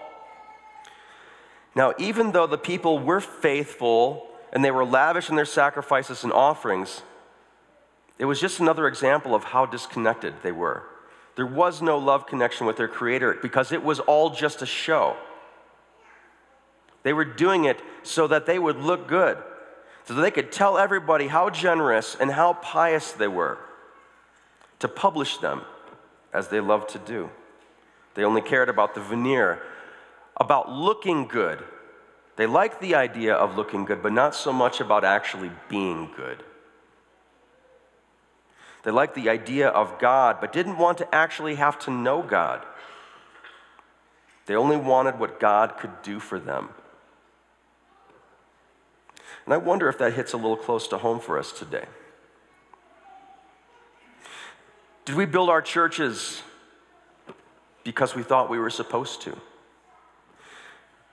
Now, 1.76 1.94
even 1.98 2.32
though 2.32 2.48
the 2.48 2.58
people 2.58 3.00
were 3.00 3.20
faithful 3.20 4.30
and 4.54 4.64
they 4.64 4.72
were 4.72 4.86
lavish 4.86 5.30
in 5.30 5.36
their 5.36 5.46
sacrifices 5.46 6.24
and 6.24 6.32
offerings, 6.32 7.02
it 8.20 8.26
was 8.26 8.40
just 8.40 8.60
another 8.60 8.88
example 8.88 9.34
of 9.36 9.44
how 9.44 9.66
disconnected 9.66 10.36
they 10.44 10.52
were. 10.52 10.84
There 11.36 11.48
was 11.48 11.82
no 11.82 11.98
love 11.98 12.28
connection 12.28 12.68
with 12.68 12.78
their 12.78 12.88
Creator 12.88 13.40
because 13.42 13.72
it 13.72 13.84
was 13.84 14.00
all 14.00 14.30
just 14.30 14.62
a 14.62 14.68
show. 14.68 15.18
They 17.02 17.14
were 17.14 17.26
doing 17.26 17.66
it 17.66 17.82
so 18.04 18.28
that 18.28 18.46
they 18.46 18.60
would 18.60 18.78
look 18.78 19.08
good, 19.08 19.40
so 20.06 20.14
that 20.14 20.22
they 20.22 20.32
could 20.32 20.52
tell 20.52 20.78
everybody 20.78 21.28
how 21.28 21.50
generous 21.50 22.16
and 22.18 22.32
how 22.32 22.54
pious 22.54 23.12
they 23.12 23.28
were, 23.28 23.58
to 24.80 24.88
publish 24.88 25.38
them 25.38 25.64
as 26.32 26.50
they 26.50 26.60
loved 26.60 26.90
to 26.90 27.00
do. 27.00 27.32
They 28.14 28.24
only 28.24 28.42
cared 28.42 28.70
about 28.70 28.94
the 28.94 29.02
veneer, 29.02 29.64
about 30.38 30.72
looking 30.72 31.26
good. 31.28 31.64
They 32.36 32.48
liked 32.48 32.82
the 32.82 32.96
idea 32.96 33.36
of 33.36 33.58
looking 33.58 33.86
good, 33.86 34.02
but 34.02 34.12
not 34.12 34.34
so 34.36 34.52
much 34.52 34.80
about 34.80 35.04
actually 35.04 35.52
being 35.70 36.10
good. 36.16 36.44
They 38.84 38.92
liked 38.92 39.16
the 39.16 39.30
idea 39.30 39.70
of 39.70 40.00
God, 40.00 40.38
but 40.42 40.52
didn't 40.52 40.78
want 40.78 40.98
to 40.98 41.16
actually 41.16 41.56
have 41.56 41.80
to 41.80 41.92
know 41.92 42.22
God. 42.22 42.66
They 44.46 44.56
only 44.56 44.78
wanted 44.78 45.20
what 45.20 45.40
God 45.40 45.78
could 45.78 46.02
do 46.02 46.20
for 46.20 46.40
them. 46.40 46.70
And 49.46 49.54
I 49.54 49.58
wonder 49.58 49.88
if 49.88 49.98
that 50.00 50.14
hits 50.14 50.34
a 50.34 50.38
little 50.38 50.58
close 50.58 50.88
to 50.90 50.98
home 50.98 51.20
for 51.20 51.38
us 51.38 51.52
today. 51.52 51.86
Did 55.06 55.16
we 55.16 55.26
build 55.26 55.50
our 55.50 55.62
churches 55.62 56.42
because 57.84 58.16
we 58.16 58.24
thought 58.24 58.50
we 58.50 58.60
were 58.60 58.70
supposed 58.70 59.22
to? 59.22 59.38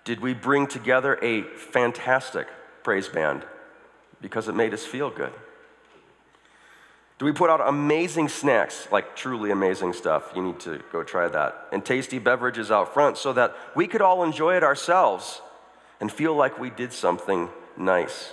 Did 0.05 0.21
we 0.21 0.35
bring 0.35 0.67
together 0.67 1.19
a 1.23 1.43
fantastic 1.43 2.49
praise 2.83 3.09
band 3.09 3.45
because 4.21 4.49
it 4.49 4.55
made 4.55 4.75
us 4.75 4.85
feel 4.85 5.11
good? 5.11 5.33
Do 7.19 7.27
we 7.27 7.33
put 7.33 7.51
out 7.51 7.61
amazing 7.61 8.31
snacks, 8.31 8.89
like 8.91 9.15
truly 9.15 9.51
amazing 9.51 9.93
stuff? 9.93 10.33
You 10.35 10.43
need 10.43 10.59
to 10.61 10.83
go 10.91 11.03
try 11.03 11.29
that. 11.29 11.69
And 11.71 11.85
tasty 11.85 12.19
beverages 12.19 12.71
out 12.71 12.95
front 12.95 13.19
so 13.19 13.35
that 13.35 13.55
we 13.77 13.87
could 13.87 14.01
all 14.01 14.23
enjoy 14.23 14.57
it 14.57 14.65
ourselves 14.65 15.43
and 16.01 16.11
feel 16.11 16.35
like 16.35 16.59
we 16.59 16.71
did 16.71 16.95
something 16.95 17.51
nice. 17.77 18.33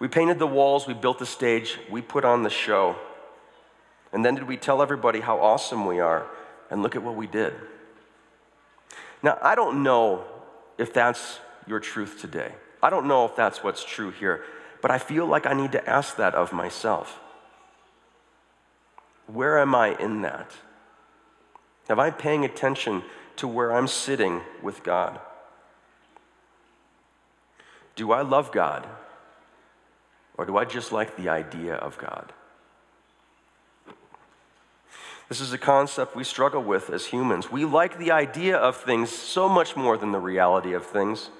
We 0.00 0.08
painted 0.08 0.38
the 0.38 0.46
walls, 0.46 0.86
we 0.86 0.94
built 0.94 1.18
the 1.18 1.26
stage, 1.26 1.78
we 1.90 2.00
put 2.00 2.24
on 2.24 2.42
the 2.42 2.50
show. 2.50 2.96
And 4.14 4.24
then 4.24 4.34
did 4.34 4.48
we 4.48 4.56
tell 4.56 4.80
everybody 4.80 5.20
how 5.20 5.38
awesome 5.38 5.84
we 5.86 6.00
are? 6.00 6.26
And 6.70 6.82
look 6.82 6.96
at 6.96 7.02
what 7.02 7.16
we 7.16 7.26
did. 7.26 7.52
Now, 9.22 9.38
I 9.42 9.54
don't 9.54 9.82
know 9.82 10.24
if 10.78 10.92
that's 10.92 11.38
your 11.66 11.80
truth 11.80 12.20
today. 12.20 12.52
I 12.82 12.90
don't 12.90 13.06
know 13.06 13.24
if 13.24 13.36
that's 13.36 13.62
what's 13.62 13.84
true 13.84 14.10
here, 14.10 14.44
but 14.80 14.90
I 14.90 14.98
feel 14.98 15.26
like 15.26 15.46
I 15.46 15.52
need 15.52 15.72
to 15.72 15.88
ask 15.88 16.16
that 16.16 16.34
of 16.34 16.52
myself. 16.52 17.20
Where 19.26 19.58
am 19.58 19.74
I 19.74 19.96
in 19.98 20.22
that? 20.22 20.50
Am 21.88 22.00
I 22.00 22.10
paying 22.10 22.44
attention 22.44 23.02
to 23.36 23.46
where 23.46 23.72
I'm 23.72 23.86
sitting 23.86 24.40
with 24.62 24.82
God? 24.82 25.20
Do 27.94 28.12
I 28.12 28.22
love 28.22 28.52
God? 28.52 28.86
Or 30.36 30.46
do 30.46 30.56
I 30.56 30.64
just 30.64 30.92
like 30.92 31.16
the 31.16 31.28
idea 31.28 31.74
of 31.74 31.98
God? 31.98 32.32
This 35.28 35.40
is 35.40 35.52
a 35.52 35.58
concept 35.58 36.14
we 36.14 36.24
struggle 36.24 36.62
with 36.62 36.90
as 36.90 37.06
humans. 37.06 37.50
We 37.50 37.64
like 37.64 37.98
the 37.98 38.10
idea 38.10 38.56
of 38.56 38.76
things 38.76 39.10
so 39.10 39.48
much 39.48 39.76
more 39.76 39.96
than 39.96 40.12
the 40.12 40.18
reality 40.18 40.74
of 40.74 40.84
things. 40.84 41.30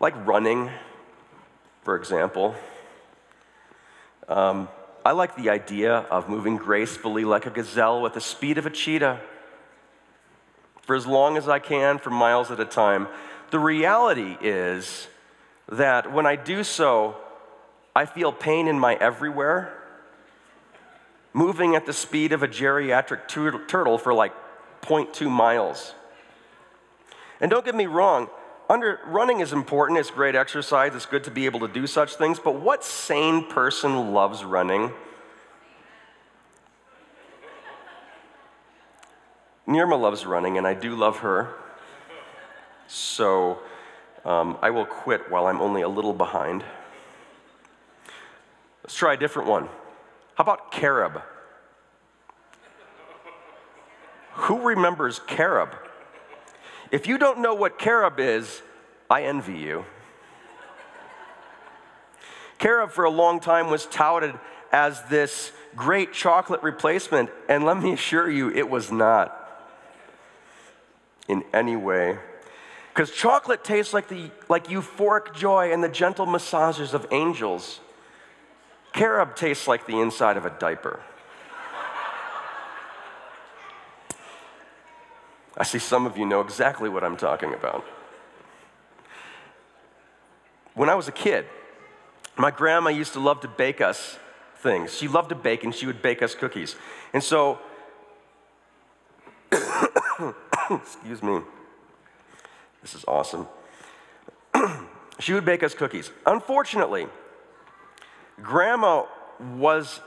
Like 0.00 0.14
running, 0.26 0.70
for 1.82 1.96
example. 1.96 2.54
Um, 4.28 4.68
I 5.04 5.12
like 5.12 5.36
the 5.36 5.50
idea 5.50 5.94
of 5.94 6.28
moving 6.28 6.56
gracefully 6.56 7.24
like 7.24 7.46
a 7.46 7.50
gazelle 7.50 8.02
with 8.02 8.14
the 8.14 8.20
speed 8.20 8.58
of 8.58 8.66
a 8.66 8.70
cheetah 8.70 9.20
for 10.82 10.96
as 10.96 11.06
long 11.06 11.36
as 11.36 11.48
I 11.48 11.58
can, 11.58 11.98
for 11.98 12.10
miles 12.10 12.50
at 12.50 12.58
a 12.58 12.64
time. 12.64 13.06
The 13.50 13.58
reality 13.58 14.36
is 14.40 15.06
that 15.68 16.12
when 16.12 16.26
I 16.26 16.36
do 16.36 16.64
so, 16.64 17.16
I 17.94 18.06
feel 18.06 18.32
pain 18.32 18.66
in 18.66 18.78
my 18.78 18.94
everywhere, 18.94 19.79
moving 21.32 21.74
at 21.74 21.86
the 21.86 21.92
speed 21.92 22.32
of 22.32 22.42
a 22.42 22.48
geriatric 22.48 23.28
tur- 23.28 23.64
turtle 23.66 23.98
for 23.98 24.12
like 24.12 24.32
0.2 24.82 25.30
miles. 25.30 25.94
And 27.40 27.50
don't 27.50 27.64
get 27.64 27.74
me 27.74 27.86
wrong, 27.86 28.28
under, 28.68 29.00
running 29.06 29.40
is 29.40 29.52
important, 29.52 29.98
it's 29.98 30.10
great 30.10 30.36
exercise, 30.36 30.94
it's 30.94 31.06
good 31.06 31.24
to 31.24 31.30
be 31.30 31.46
able 31.46 31.60
to 31.60 31.68
do 31.68 31.86
such 31.86 32.14
things, 32.14 32.38
but 32.38 32.60
what 32.60 32.84
sane 32.84 33.48
person 33.48 34.12
loves 34.12 34.44
running? 34.44 34.92
Nirma 39.66 40.00
loves 40.00 40.26
running, 40.26 40.58
and 40.58 40.66
I 40.66 40.74
do 40.74 40.94
love 40.94 41.18
her. 41.18 41.54
So 42.86 43.58
um, 44.24 44.58
I 44.62 44.70
will 44.70 44.86
quit 44.86 45.30
while 45.30 45.46
I'm 45.46 45.60
only 45.60 45.82
a 45.82 45.88
little 45.88 46.12
behind. 46.12 46.64
Let's 48.82 48.94
try 48.94 49.14
a 49.14 49.16
different 49.16 49.48
one. 49.48 49.68
How 50.40 50.44
about 50.44 50.72
carob? 50.72 51.20
Who 54.32 54.62
remembers 54.62 55.20
carob? 55.26 55.74
If 56.90 57.06
you 57.06 57.18
don't 57.18 57.40
know 57.40 57.52
what 57.52 57.78
carob 57.78 58.18
is, 58.18 58.62
I 59.10 59.24
envy 59.24 59.58
you. 59.58 59.84
Carob, 62.58 62.90
for 62.90 63.04
a 63.04 63.10
long 63.10 63.40
time, 63.40 63.68
was 63.68 63.84
touted 63.84 64.34
as 64.72 65.02
this 65.10 65.52
great 65.76 66.14
chocolate 66.14 66.62
replacement, 66.62 67.28
and 67.46 67.66
let 67.66 67.76
me 67.76 67.92
assure 67.92 68.30
you, 68.30 68.48
it 68.48 68.70
was 68.70 68.90
not 68.90 69.36
in 71.28 71.44
any 71.52 71.76
way. 71.76 72.16
Because 72.94 73.10
chocolate 73.10 73.62
tastes 73.62 73.92
like, 73.92 74.08
the, 74.08 74.30
like 74.48 74.68
euphoric 74.68 75.34
joy 75.34 75.70
and 75.70 75.84
the 75.84 75.88
gentle 75.90 76.24
massages 76.24 76.94
of 76.94 77.06
angels. 77.10 77.80
Carob 78.92 79.36
tastes 79.36 79.68
like 79.68 79.86
the 79.86 80.00
inside 80.00 80.36
of 80.36 80.44
a 80.44 80.50
diaper. 80.50 81.00
I 85.56 85.64
see 85.64 85.78
some 85.78 86.06
of 86.06 86.16
you 86.16 86.24
know 86.24 86.40
exactly 86.40 86.88
what 86.88 87.04
I'm 87.04 87.16
talking 87.16 87.52
about. 87.52 87.84
When 90.74 90.88
I 90.88 90.94
was 90.94 91.08
a 91.08 91.12
kid, 91.12 91.46
my 92.36 92.50
grandma 92.50 92.88
used 92.90 93.12
to 93.12 93.20
love 93.20 93.40
to 93.40 93.48
bake 93.48 93.80
us 93.80 94.18
things. 94.56 94.96
She 94.96 95.08
loved 95.08 95.28
to 95.28 95.34
bake 95.34 95.64
and 95.64 95.74
she 95.74 95.86
would 95.86 96.00
bake 96.00 96.22
us 96.22 96.34
cookies. 96.34 96.76
And 97.12 97.22
so, 97.22 97.58
excuse 100.70 101.22
me, 101.22 101.40
This 102.80 102.94
is 102.94 103.04
awesome. 103.06 103.46
she 105.18 105.34
would 105.34 105.44
bake 105.44 105.62
us 105.62 105.74
cookies. 105.74 106.10
Unfortunately, 106.24 107.06
Grandma 108.42 109.04
was, 109.56 110.00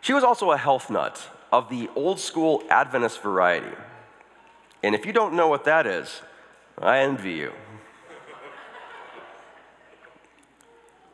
she 0.00 0.12
was 0.12 0.24
also 0.24 0.50
a 0.52 0.56
health 0.56 0.90
nut 0.90 1.28
of 1.52 1.68
the 1.68 1.88
old 1.94 2.20
school 2.20 2.62
Adventist 2.68 3.22
variety. 3.22 3.74
And 4.82 4.94
if 4.94 5.06
you 5.06 5.12
don't 5.12 5.34
know 5.34 5.48
what 5.48 5.64
that 5.64 5.86
is, 5.86 6.22
I 6.80 6.98
envy 7.00 7.32
you. 7.32 7.52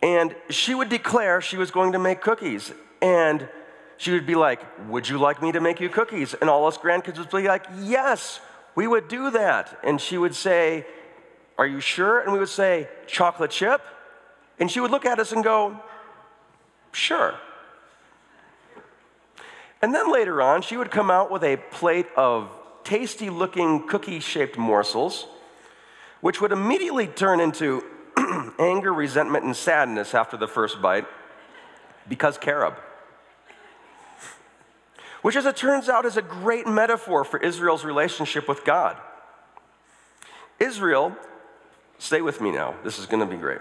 and 0.02 0.36
she 0.50 0.74
would 0.74 0.90
declare 0.90 1.40
she 1.40 1.56
was 1.56 1.70
going 1.70 1.92
to 1.92 1.98
make 1.98 2.20
cookies. 2.20 2.72
And 3.00 3.48
she 3.96 4.12
would 4.12 4.26
be 4.26 4.34
like, 4.34 4.60
Would 4.88 5.08
you 5.08 5.18
like 5.18 5.40
me 5.40 5.52
to 5.52 5.60
make 5.60 5.80
you 5.80 5.88
cookies? 5.88 6.34
And 6.34 6.50
all 6.50 6.66
us 6.66 6.76
grandkids 6.76 7.18
would 7.18 7.30
be 7.30 7.48
like, 7.48 7.64
Yes, 7.80 8.40
we 8.74 8.86
would 8.86 9.08
do 9.08 9.30
that. 9.30 9.78
And 9.82 10.00
she 10.00 10.18
would 10.18 10.34
say, 10.34 10.86
Are 11.56 11.66
you 11.66 11.80
sure? 11.80 12.20
And 12.20 12.32
we 12.32 12.38
would 12.38 12.48
say, 12.50 12.88
Chocolate 13.06 13.50
chip? 13.50 13.80
And 14.58 14.70
she 14.70 14.80
would 14.80 14.90
look 14.90 15.04
at 15.04 15.18
us 15.18 15.32
and 15.32 15.42
go, 15.42 15.80
Sure. 16.92 17.34
And 19.82 19.94
then 19.94 20.10
later 20.10 20.40
on, 20.40 20.62
she 20.62 20.76
would 20.76 20.90
come 20.90 21.10
out 21.10 21.30
with 21.30 21.42
a 21.44 21.56
plate 21.56 22.06
of 22.16 22.48
tasty 22.84 23.28
looking 23.28 23.86
cookie 23.86 24.20
shaped 24.20 24.56
morsels, 24.56 25.26
which 26.20 26.40
would 26.40 26.52
immediately 26.52 27.06
turn 27.06 27.40
into 27.40 27.84
anger, 28.58 28.94
resentment, 28.94 29.44
and 29.44 29.56
sadness 29.56 30.14
after 30.14 30.36
the 30.36 30.46
first 30.48 30.80
bite 30.80 31.06
because 32.08 32.38
carob. 32.38 32.76
Which, 35.20 35.36
as 35.36 35.46
it 35.46 35.56
turns 35.56 35.88
out, 35.88 36.04
is 36.04 36.16
a 36.16 36.22
great 36.22 36.66
metaphor 36.66 37.24
for 37.24 37.38
Israel's 37.38 37.84
relationship 37.84 38.48
with 38.48 38.64
God. 38.64 38.96
Israel, 40.60 41.16
stay 41.98 42.20
with 42.20 42.40
me 42.40 42.50
now, 42.50 42.74
this 42.84 42.98
is 42.98 43.06
gonna 43.06 43.26
be 43.26 43.36
great. 43.36 43.60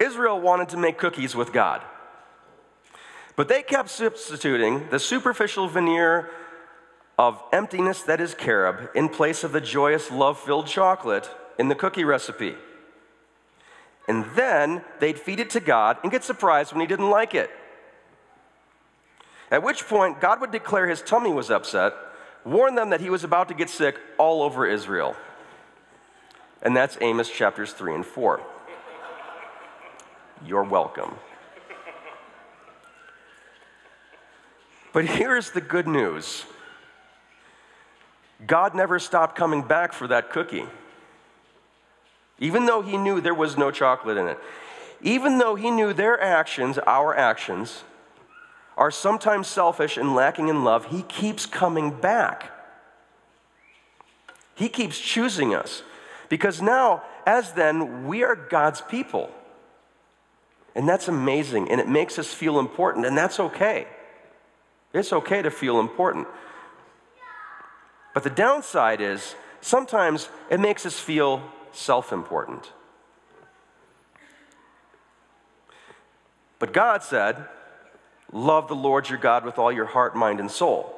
Israel 0.00 0.40
wanted 0.40 0.70
to 0.70 0.76
make 0.76 0.98
cookies 0.98 1.36
with 1.36 1.52
God. 1.52 1.82
But 3.36 3.48
they 3.48 3.62
kept 3.62 3.90
substituting 3.90 4.88
the 4.90 4.98
superficial 4.98 5.68
veneer 5.68 6.30
of 7.18 7.42
emptiness 7.52 8.02
that 8.02 8.20
is 8.20 8.34
carob 8.34 8.88
in 8.94 9.08
place 9.08 9.44
of 9.44 9.52
the 9.52 9.60
joyous, 9.60 10.10
love 10.10 10.38
filled 10.38 10.66
chocolate 10.66 11.30
in 11.58 11.68
the 11.68 11.74
cookie 11.74 12.04
recipe. 12.04 12.54
And 14.08 14.24
then 14.34 14.82
they'd 14.98 15.18
feed 15.18 15.38
it 15.38 15.50
to 15.50 15.60
God 15.60 15.98
and 16.02 16.10
get 16.10 16.24
surprised 16.24 16.72
when 16.72 16.80
He 16.80 16.86
didn't 16.86 17.10
like 17.10 17.34
it. 17.34 17.50
At 19.50 19.62
which 19.62 19.86
point, 19.86 20.20
God 20.20 20.40
would 20.40 20.50
declare 20.50 20.88
His 20.88 21.02
tummy 21.02 21.30
was 21.30 21.50
upset, 21.50 21.92
warn 22.44 22.74
them 22.74 22.90
that 22.90 23.00
He 23.00 23.10
was 23.10 23.22
about 23.22 23.48
to 23.48 23.54
get 23.54 23.68
sick 23.68 23.96
all 24.16 24.42
over 24.42 24.66
Israel. 24.66 25.14
And 26.62 26.74
that's 26.74 26.96
Amos 27.00 27.30
chapters 27.30 27.72
3 27.72 27.96
and 27.96 28.06
4. 28.06 28.40
You're 30.46 30.64
welcome. 30.64 31.14
But 34.92 35.06
here's 35.06 35.50
the 35.52 35.60
good 35.60 35.86
news 35.86 36.44
God 38.46 38.74
never 38.74 38.98
stopped 38.98 39.36
coming 39.36 39.62
back 39.62 39.92
for 39.92 40.06
that 40.08 40.30
cookie. 40.30 40.66
Even 42.38 42.64
though 42.64 42.80
he 42.80 42.96
knew 42.96 43.20
there 43.20 43.34
was 43.34 43.58
no 43.58 43.70
chocolate 43.70 44.16
in 44.16 44.26
it, 44.26 44.38
even 45.02 45.38
though 45.38 45.54
he 45.54 45.70
knew 45.70 45.92
their 45.92 46.20
actions, 46.20 46.78
our 46.86 47.14
actions, 47.14 47.84
are 48.76 48.90
sometimes 48.90 49.46
selfish 49.46 49.98
and 49.98 50.14
lacking 50.14 50.48
in 50.48 50.64
love, 50.64 50.86
he 50.86 51.02
keeps 51.02 51.44
coming 51.44 51.90
back. 51.90 52.50
He 54.54 54.68
keeps 54.68 54.98
choosing 54.98 55.54
us. 55.54 55.82
Because 56.30 56.62
now, 56.62 57.02
as 57.26 57.52
then, 57.52 58.06
we 58.06 58.22
are 58.22 58.34
God's 58.34 58.80
people. 58.80 59.30
And 60.74 60.88
that's 60.88 61.08
amazing, 61.08 61.70
and 61.70 61.80
it 61.80 61.88
makes 61.88 62.18
us 62.18 62.32
feel 62.32 62.58
important, 62.58 63.04
and 63.04 63.16
that's 63.18 63.40
okay. 63.40 63.86
It's 64.92 65.12
okay 65.12 65.42
to 65.42 65.50
feel 65.50 65.80
important. 65.80 66.28
But 68.14 68.22
the 68.24 68.30
downside 68.30 69.00
is 69.00 69.34
sometimes 69.60 70.28
it 70.50 70.60
makes 70.60 70.86
us 70.86 70.98
feel 70.98 71.42
self 71.72 72.12
important. 72.12 72.72
But 76.58 76.72
God 76.72 77.02
said, 77.02 77.46
Love 78.32 78.68
the 78.68 78.76
Lord 78.76 79.08
your 79.08 79.18
God 79.18 79.44
with 79.44 79.58
all 79.58 79.72
your 79.72 79.86
heart, 79.86 80.14
mind, 80.14 80.38
and 80.38 80.50
soul. 80.50 80.94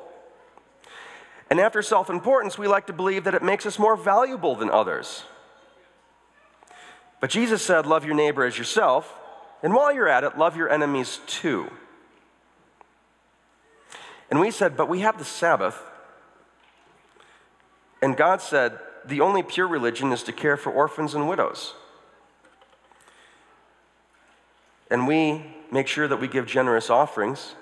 And 1.49 1.61
after 1.61 1.83
self 1.83 2.11
importance, 2.11 2.59
we 2.59 2.67
like 2.67 2.87
to 2.87 2.93
believe 2.93 3.25
that 3.25 3.35
it 3.35 3.43
makes 3.43 3.65
us 3.65 3.79
more 3.79 3.97
valuable 3.97 4.55
than 4.55 4.71
others. 4.71 5.25
But 7.21 7.31
Jesus 7.31 7.63
said, 7.63 7.87
Love 7.87 8.05
your 8.05 8.15
neighbor 8.15 8.45
as 8.45 8.59
yourself. 8.59 9.19
And 9.63 9.75
while 9.75 9.93
you're 9.93 10.09
at 10.09 10.25
it, 10.25 10.37
love 10.37 10.57
your 10.57 10.69
enemies 10.69 11.21
too. 11.27 11.71
And 14.31 14.41
we 14.41 14.51
said, 14.51 14.77
But 14.77 14.89
we 14.89 15.01
have 15.01 15.19
the 15.19 15.25
Sabbath. 15.25 15.81
And 18.01 18.17
God 18.17 18.41
said, 18.41 18.79
The 19.05 19.21
only 19.21 19.43
pure 19.43 19.69
religion 19.69 20.11
is 20.13 20.23
to 20.25 20.33
care 20.33 20.57
for 20.57 20.73
orphans 20.73 21.15
and 21.15 21.29
widows. 21.29 21.75
And 24.91 25.07
we 25.07 25.45
make 25.71 25.87
sure 25.87 26.09
that 26.09 26.21
we 26.21 26.29
give 26.29 26.47
generous 26.47 26.91
offerings. 26.91 27.55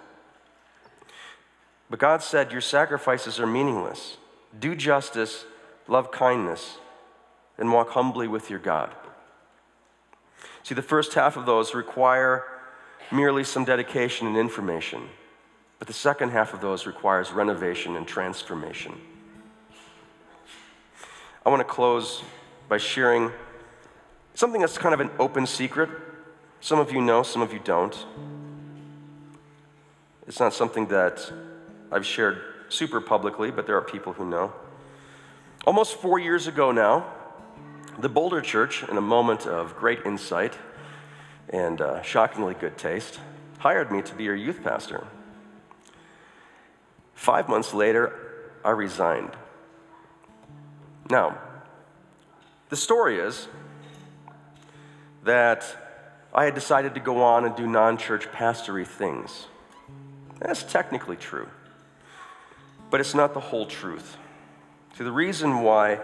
But 1.90 1.98
God 1.98 2.22
said, 2.22 2.52
Your 2.52 2.60
sacrifices 2.60 3.38
are 3.38 3.46
meaningless. 3.46 4.16
Do 4.58 4.74
justice, 4.74 5.44
love 5.86 6.10
kindness, 6.10 6.78
and 7.58 7.72
walk 7.72 7.90
humbly 7.90 8.26
with 8.26 8.48
your 8.48 8.58
God. 8.58 8.94
See, 10.70 10.74
the 10.76 10.82
first 10.82 11.14
half 11.14 11.36
of 11.36 11.46
those 11.46 11.74
require 11.74 12.44
merely 13.10 13.42
some 13.42 13.64
dedication 13.64 14.28
and 14.28 14.36
information. 14.36 15.08
But 15.80 15.88
the 15.88 15.92
second 15.92 16.30
half 16.30 16.54
of 16.54 16.60
those 16.60 16.86
requires 16.86 17.32
renovation 17.32 17.96
and 17.96 18.06
transformation. 18.06 18.92
I 21.44 21.48
want 21.48 21.58
to 21.58 21.64
close 21.64 22.22
by 22.68 22.78
sharing 22.78 23.32
something 24.34 24.60
that's 24.60 24.78
kind 24.78 24.94
of 24.94 25.00
an 25.00 25.10
open 25.18 25.44
secret. 25.44 25.90
Some 26.60 26.78
of 26.78 26.92
you 26.92 27.00
know, 27.00 27.24
some 27.24 27.42
of 27.42 27.52
you 27.52 27.58
don't. 27.58 28.06
It's 30.28 30.38
not 30.38 30.54
something 30.54 30.86
that 30.86 31.32
I've 31.90 32.06
shared 32.06 32.42
super 32.68 33.00
publicly, 33.00 33.50
but 33.50 33.66
there 33.66 33.76
are 33.76 33.82
people 33.82 34.12
who 34.12 34.24
know. 34.24 34.52
Almost 35.66 35.96
four 35.96 36.20
years 36.20 36.46
ago 36.46 36.70
now, 36.70 37.06
the 37.98 38.08
Boulder 38.08 38.40
Church, 38.40 38.82
in 38.88 38.96
a 38.96 39.00
moment 39.02 39.46
of 39.46 39.76
great 39.76 40.00
insight 40.06 40.54
and 41.48 41.80
uh, 41.80 42.02
shockingly 42.02 42.54
good 42.54 42.78
taste, 42.78 43.20
hired 43.58 43.90
me 43.90 44.02
to 44.02 44.14
be 44.14 44.24
your 44.24 44.36
youth 44.36 44.62
pastor. 44.62 45.06
Five 47.14 47.48
months 47.48 47.74
later, 47.74 48.50
I 48.64 48.70
resigned. 48.70 49.32
Now, 51.10 51.38
the 52.68 52.76
story 52.76 53.18
is 53.18 53.48
that 55.24 55.64
I 56.32 56.44
had 56.44 56.54
decided 56.54 56.94
to 56.94 57.00
go 57.00 57.22
on 57.22 57.44
and 57.44 57.54
do 57.56 57.66
non 57.66 57.98
church 57.98 58.30
pastory 58.32 58.86
things. 58.86 59.46
That's 60.38 60.62
technically 60.62 61.16
true, 61.16 61.48
but 62.90 63.00
it's 63.00 63.14
not 63.14 63.34
the 63.34 63.40
whole 63.40 63.66
truth. 63.66 64.16
See, 64.96 65.04
the 65.04 65.12
reason 65.12 65.60
why, 65.60 66.00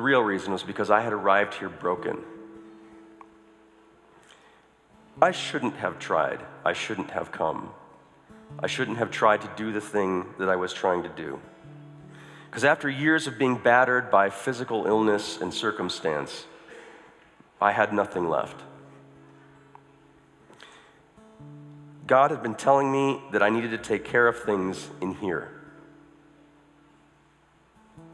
the 0.00 0.04
real 0.04 0.22
reason 0.22 0.50
was 0.50 0.62
because 0.62 0.90
I 0.90 1.02
had 1.02 1.12
arrived 1.12 1.52
here 1.52 1.68
broken. 1.68 2.16
I 5.20 5.30
shouldn't 5.30 5.76
have 5.76 5.98
tried, 5.98 6.40
I 6.64 6.72
shouldn't 6.72 7.10
have 7.10 7.30
come. 7.30 7.68
I 8.58 8.66
shouldn't 8.66 8.96
have 8.96 9.10
tried 9.10 9.42
to 9.42 9.50
do 9.58 9.72
the 9.72 9.80
thing 9.82 10.24
that 10.38 10.48
I 10.48 10.56
was 10.56 10.72
trying 10.72 11.02
to 11.02 11.10
do. 11.10 11.38
Because 12.46 12.64
after 12.64 12.88
years 12.88 13.26
of 13.26 13.36
being 13.36 13.56
battered 13.56 14.10
by 14.10 14.30
physical 14.30 14.86
illness 14.86 15.38
and 15.38 15.52
circumstance, 15.52 16.46
I 17.60 17.72
had 17.72 17.92
nothing 17.92 18.26
left. 18.26 18.58
God 22.06 22.30
had 22.30 22.42
been 22.42 22.54
telling 22.54 22.90
me 22.90 23.20
that 23.32 23.42
I 23.42 23.50
needed 23.50 23.72
to 23.72 23.78
take 23.78 24.06
care 24.06 24.26
of 24.26 24.38
things 24.44 24.88
in 25.02 25.14
here. 25.16 25.60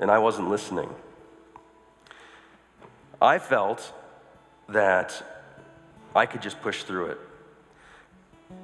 And 0.00 0.10
I 0.10 0.18
wasn't 0.18 0.50
listening. 0.50 0.92
I 3.20 3.38
felt 3.38 3.92
that 4.68 5.22
I 6.14 6.26
could 6.26 6.42
just 6.42 6.60
push 6.60 6.82
through 6.82 7.06
it. 7.06 7.18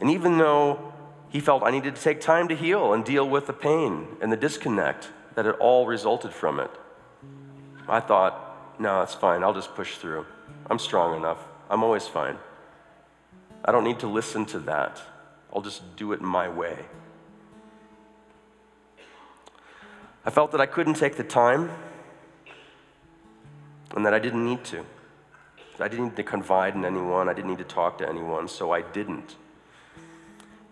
And 0.01 0.11
even 0.11 0.39
though 0.39 0.93
he 1.33 1.41
felt 1.41 1.63
I 1.63 1.71
needed 1.71 1.97
to 1.97 2.03
take 2.03 2.21
time 2.21 2.49
to 2.49 2.55
heal 2.55 2.93
and 2.93 3.03
deal 3.03 3.27
with 3.27 3.47
the 3.47 3.55
pain 3.55 4.07
and 4.21 4.31
the 4.31 4.37
disconnect 4.37 5.11
that 5.35 5.47
had 5.47 5.55
all 5.55 5.87
resulted 5.87 6.33
from 6.33 6.61
it. 6.61 6.71
I 7.89 8.01
thought, 8.01 8.79
no, 8.79 9.01
it's 9.01 9.15
fine. 9.15 9.43
I'll 9.43 9.55
just 9.55 9.75
push 9.75 9.97
through. 9.97 10.27
I'm 10.69 10.79
strong 10.79 11.17
enough. 11.17 11.39
I'm 11.71 11.83
always 11.83 12.07
fine. 12.07 12.37
I 13.65 13.73
don't 13.73 13.85
need 13.85 14.01
to 14.01 14.07
listen 14.07 14.45
to 14.47 14.59
that. 14.61 15.01
I'll 15.55 15.63
just 15.63 15.97
do 15.97 16.13
it 16.13 16.21
my 16.21 16.51
way. 16.51 16.85
I 20.27 20.31
felt 20.31 20.53
that 20.53 20.61
I 20.61 20.67
couldn't 20.67 20.95
take 20.95 21.17
the 21.17 21.25
time 21.25 21.71
and 23.95 24.05
that 24.07 24.15
I 24.15 24.19
didn't 24.19 24.45
need 24.45 24.65
to. 24.65 24.85
I 25.81 25.89
didn't 25.89 26.05
need 26.07 26.17
to 26.17 26.23
confide 26.23 26.75
in 26.75 26.85
anyone, 26.85 27.29
I 27.29 27.33
didn't 27.33 27.51
need 27.51 27.59
to 27.59 27.65
talk 27.65 27.99
to 27.99 28.09
anyone, 28.09 28.49
so 28.49 28.71
I 28.71 28.83
didn't. 28.83 29.37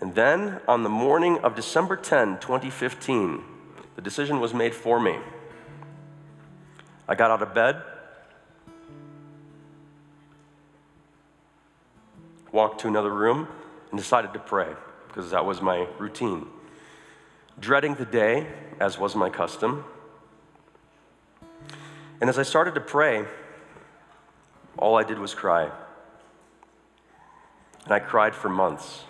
And 0.00 0.14
then 0.14 0.60
on 0.66 0.82
the 0.82 0.88
morning 0.88 1.38
of 1.38 1.54
December 1.54 1.96
10, 1.96 2.38
2015, 2.38 3.44
the 3.96 4.02
decision 4.02 4.40
was 4.40 4.54
made 4.54 4.74
for 4.74 5.00
me. 5.00 5.18
I 7.08 7.14
got 7.14 7.30
out 7.30 7.42
of 7.42 7.52
bed, 7.54 7.82
walked 12.52 12.80
to 12.82 12.88
another 12.88 13.12
room, 13.12 13.48
and 13.90 13.98
decided 13.98 14.32
to 14.32 14.38
pray 14.38 14.68
because 15.08 15.30
that 15.32 15.44
was 15.44 15.60
my 15.60 15.86
routine. 15.98 16.46
Dreading 17.58 17.96
the 17.96 18.06
day, 18.06 18.46
as 18.78 18.98
was 18.98 19.16
my 19.16 19.28
custom. 19.28 19.84
And 22.20 22.28
as 22.28 22.38
I 22.38 22.42
started 22.42 22.74
to 22.74 22.80
pray, 22.80 23.24
all 24.78 24.96
I 24.96 25.04
did 25.04 25.18
was 25.18 25.34
cry. 25.34 25.70
And 27.84 27.92
I 27.92 27.98
cried 27.98 28.34
for 28.34 28.48
months. 28.48 29.04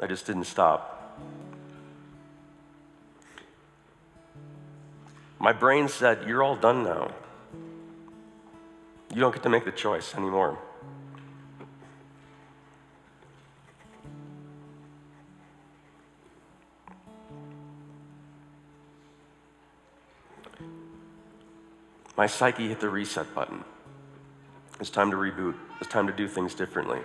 I 0.00 0.06
just 0.06 0.26
didn't 0.26 0.44
stop. 0.44 1.20
My 5.38 5.52
brain 5.52 5.88
said, 5.88 6.26
You're 6.26 6.42
all 6.42 6.56
done 6.56 6.84
now. 6.84 7.10
You 9.12 9.20
don't 9.20 9.32
get 9.32 9.42
to 9.42 9.48
make 9.48 9.64
the 9.64 9.72
choice 9.72 10.14
anymore. 10.14 10.58
My 22.16 22.26
psyche 22.26 22.68
hit 22.68 22.80
the 22.80 22.88
reset 22.88 23.34
button. 23.34 23.64
It's 24.80 24.90
time 24.90 25.10
to 25.10 25.16
reboot. 25.16 25.54
It's 25.80 25.90
time 25.90 26.06
to 26.06 26.12
do 26.12 26.28
things 26.28 26.54
differently. 26.54 27.00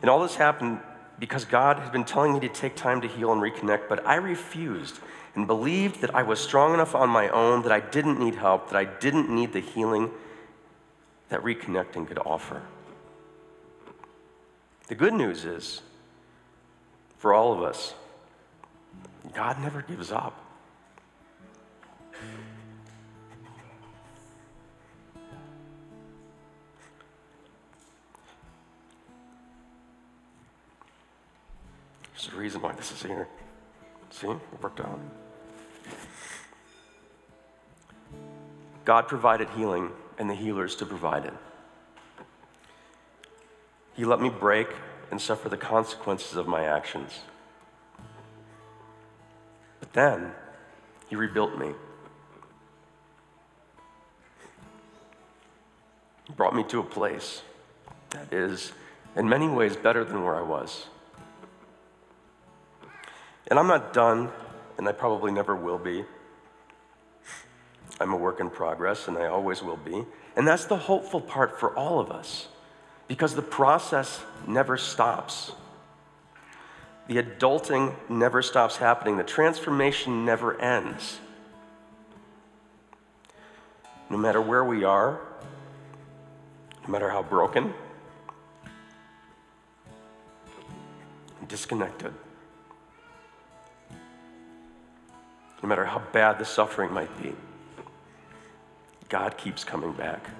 And 0.00 0.10
all 0.10 0.20
this 0.20 0.36
happened 0.36 0.80
because 1.18 1.44
God 1.44 1.78
had 1.78 1.92
been 1.92 2.04
telling 2.04 2.34
me 2.34 2.40
to 2.40 2.48
take 2.48 2.76
time 2.76 3.00
to 3.00 3.08
heal 3.08 3.32
and 3.32 3.40
reconnect, 3.40 3.88
but 3.88 4.06
I 4.06 4.16
refused 4.16 4.98
and 5.34 5.46
believed 5.46 6.00
that 6.02 6.14
I 6.14 6.22
was 6.22 6.40
strong 6.40 6.74
enough 6.74 6.94
on 6.94 7.08
my 7.08 7.28
own, 7.28 7.62
that 7.62 7.72
I 7.72 7.80
didn't 7.80 8.18
need 8.18 8.34
help, 8.34 8.70
that 8.70 8.76
I 8.76 8.84
didn't 8.84 9.28
need 9.28 9.52
the 9.52 9.60
healing 9.60 10.10
that 11.28 11.42
reconnecting 11.42 12.06
could 12.06 12.18
offer. 12.18 12.62
The 14.88 14.94
good 14.94 15.14
news 15.14 15.44
is, 15.44 15.82
for 17.18 17.34
all 17.34 17.52
of 17.52 17.62
us, 17.62 17.94
God 19.34 19.60
never 19.60 19.82
gives 19.82 20.12
up. 20.12 20.45
There's 32.16 32.32
a 32.32 32.36
reason 32.36 32.62
why 32.62 32.72
this 32.72 32.90
is 32.92 33.02
here. 33.02 33.28
See, 34.08 34.26
it 34.26 34.38
worked 34.62 34.80
out. 34.80 34.98
God 38.86 39.06
provided 39.06 39.50
healing 39.50 39.90
and 40.18 40.30
the 40.30 40.34
healers 40.34 40.76
to 40.76 40.86
provide 40.86 41.26
it. 41.26 41.34
He 43.94 44.06
let 44.06 44.20
me 44.20 44.30
break 44.30 44.68
and 45.10 45.20
suffer 45.20 45.50
the 45.50 45.58
consequences 45.58 46.36
of 46.36 46.48
my 46.48 46.64
actions. 46.64 47.20
But 49.80 49.92
then, 49.92 50.32
He 51.08 51.16
rebuilt 51.16 51.58
me. 51.58 51.72
He 56.26 56.32
brought 56.32 56.54
me 56.54 56.64
to 56.64 56.80
a 56.80 56.84
place 56.84 57.42
that 58.10 58.32
is, 58.32 58.72
in 59.14 59.28
many 59.28 59.48
ways, 59.48 59.76
better 59.76 60.02
than 60.02 60.24
where 60.24 60.34
I 60.34 60.42
was. 60.42 60.86
And 63.48 63.58
I'm 63.58 63.68
not 63.68 63.92
done, 63.92 64.30
and 64.76 64.88
I 64.88 64.92
probably 64.92 65.30
never 65.30 65.54
will 65.54 65.78
be. 65.78 66.04
I'm 68.00 68.12
a 68.12 68.16
work 68.16 68.40
in 68.40 68.50
progress, 68.50 69.08
and 69.08 69.16
I 69.16 69.26
always 69.26 69.62
will 69.62 69.76
be. 69.76 70.04
And 70.36 70.46
that's 70.46 70.66
the 70.66 70.76
hopeful 70.76 71.20
part 71.20 71.58
for 71.58 71.74
all 71.76 72.00
of 72.00 72.10
us, 72.10 72.48
because 73.08 73.34
the 73.34 73.42
process 73.42 74.22
never 74.46 74.76
stops. 74.76 75.52
The 77.08 77.22
adulting 77.22 77.94
never 78.08 78.42
stops 78.42 78.76
happening, 78.76 79.16
the 79.16 79.22
transformation 79.22 80.24
never 80.24 80.60
ends. 80.60 81.20
No 84.10 84.18
matter 84.18 84.40
where 84.40 84.64
we 84.64 84.84
are, 84.84 85.20
no 86.84 86.92
matter 86.92 87.08
how 87.08 87.22
broken, 87.22 87.72
disconnected. 91.48 92.12
No 95.66 95.68
matter 95.68 95.84
how 95.84 96.00
bad 96.12 96.38
the 96.38 96.44
suffering 96.44 96.92
might 96.92 97.10
be, 97.20 97.32
God 99.08 99.36
keeps 99.36 99.64
coming 99.64 99.90
back. 99.90 100.30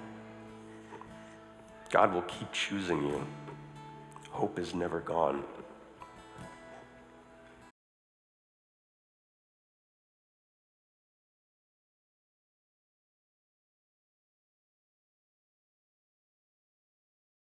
God 1.90 2.14
will 2.14 2.22
keep 2.22 2.52
choosing 2.52 3.02
you. 3.02 3.26
Hope 4.30 4.56
is 4.56 4.72
never 4.72 5.00
gone. 5.00 5.42